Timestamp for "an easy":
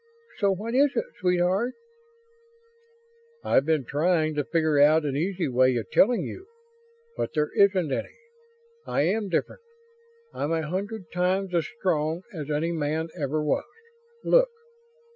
5.05-5.47